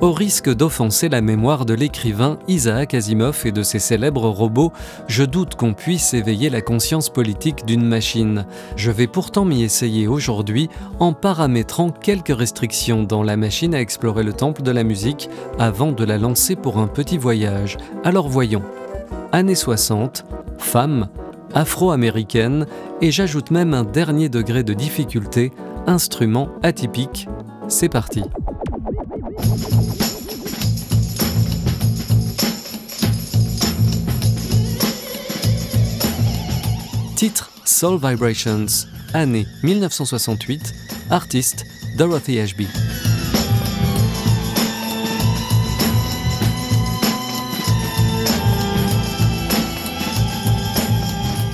[0.00, 4.72] Au risque d'offenser la mémoire de l'écrivain Isaac Asimov et de ses célèbres robots,
[5.08, 8.46] je doute qu'on puisse éveiller la conscience politique d'une machine.
[8.76, 14.22] Je vais pourtant m'y essayer aujourd'hui en paramétrant quelques restrictions dans la machine à explorer
[14.22, 17.76] le temple de la musique avant de la lancer pour un petit voyage.
[18.04, 18.62] Alors voyons.
[19.32, 20.24] Années 60,
[20.58, 21.08] femme,
[21.54, 22.66] afro-américaine
[23.00, 25.50] et j'ajoute même un dernier degré de difficulté,
[25.88, 27.28] instrument atypique.
[27.66, 28.22] C'est parti.
[37.18, 40.72] Titre Soul Vibrations, année 1968,
[41.10, 41.64] artiste
[41.96, 42.68] Dorothy Ashby.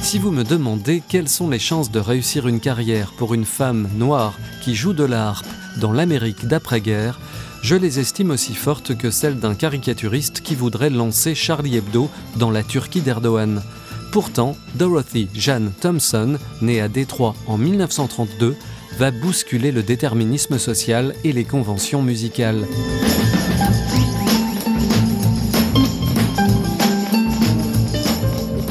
[0.02, 3.88] Si vous me demandez quelles sont les chances de réussir une carrière pour une femme
[3.96, 5.46] noire qui joue de la harpe
[5.80, 7.18] dans l'Amérique d'après-guerre,
[7.64, 12.50] je les estime aussi fortes que celles d'un caricaturiste qui voudrait lancer Charlie Hebdo dans
[12.50, 13.62] la Turquie d'Erdogan.
[14.12, 18.54] Pourtant, Dorothy Jeanne Thompson, née à Détroit en 1932,
[18.98, 22.66] va bousculer le déterminisme social et les conventions musicales.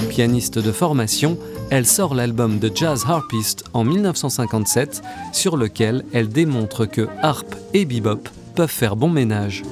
[0.08, 1.40] pianiste de formation,
[1.72, 7.86] elle sort l'album The Jazz Harpist en 1957, sur lequel elle démontre que harp et
[7.86, 9.64] bebop peuvent faire bon ménage.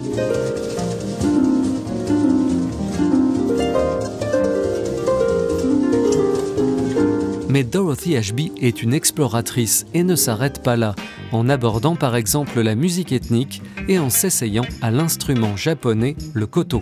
[7.50, 10.96] Mais Dorothy Ashby est une exploratrice et ne s'arrête pas là,
[11.34, 16.82] en abordant par exemple la musique ethnique et en s'essayant à l'instrument japonais, le koto.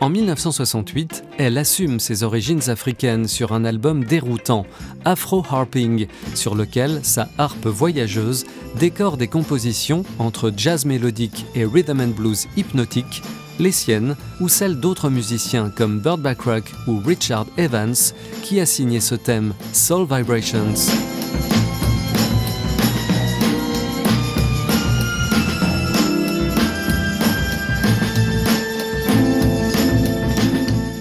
[0.00, 4.64] En 1968, elle assume ses origines africaines sur un album déroutant,
[5.04, 8.46] Afro Harping, sur lequel sa harpe voyageuse
[8.78, 13.22] décore des compositions entre jazz mélodique et rhythm and blues hypnotique,
[13.58, 17.94] les siennes ou celles d'autres musiciens comme Burt Bacharach ou Richard Evans,
[18.42, 21.09] qui a signé ce thème Soul Vibrations.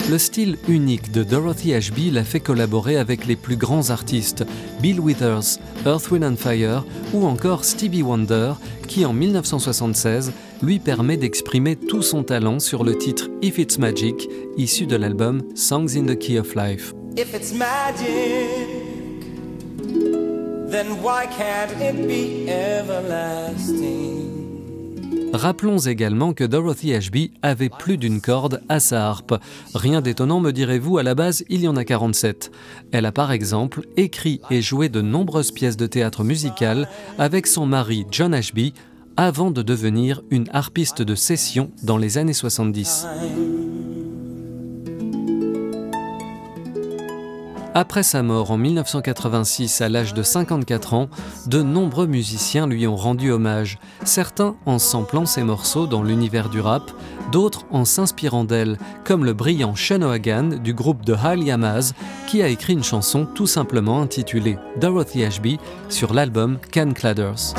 [0.09, 4.43] Le style unique de Dorothy Ashby l'a fait collaborer avec les plus grands artistes,
[4.81, 6.83] Bill Withers, Earth, Wind and Fire
[7.13, 8.53] ou encore Stevie Wonder,
[8.87, 10.31] qui en 1976
[10.63, 14.27] lui permet d'exprimer tout son talent sur le titre If It's Magic,
[14.57, 16.95] issu de l'album Songs in the Key of Life.
[25.33, 29.35] Rappelons également que Dorothy Ashby avait plus d'une corde à sa harpe.
[29.75, 32.51] Rien d'étonnant, me direz-vous, à la base, il y en a 47.
[32.91, 37.65] Elle a par exemple écrit et joué de nombreuses pièces de théâtre musicales avec son
[37.65, 38.73] mari John Ashby
[39.17, 43.05] avant de devenir une harpiste de session dans les années 70.
[47.79, 51.09] Après sa mort en 1986 à l'âge de 54 ans,
[51.47, 56.59] de nombreux musiciens lui ont rendu hommage, certains en samplant ses morceaux dans l'univers du
[56.59, 56.91] rap,
[57.31, 59.99] d'autres en s'inspirant d'elle, comme le brillant Sean
[60.61, 61.93] du groupe de Hal Yamaz,
[62.27, 65.57] qui a écrit une chanson tout simplement intitulée Dorothy Ashby
[65.87, 67.53] sur l'album Can Cladders.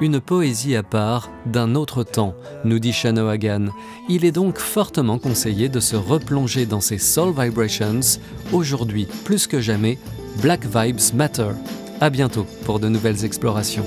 [0.00, 2.34] Une poésie à part, d'un autre temps,
[2.64, 3.66] nous dit Shanohagan.
[4.08, 8.20] Il est donc fortement conseillé de se replonger dans ces soul vibrations.
[8.52, 9.98] Aujourd'hui, plus que jamais,
[10.42, 11.52] Black Vibes Matter.
[12.00, 13.86] À bientôt pour de nouvelles explorations.